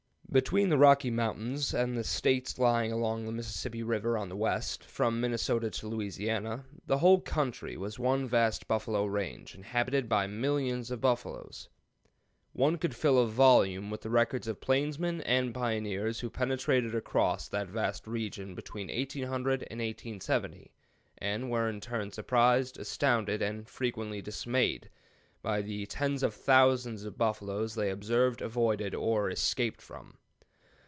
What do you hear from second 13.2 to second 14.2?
volume with the